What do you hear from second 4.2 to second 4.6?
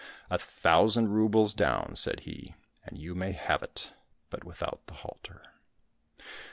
but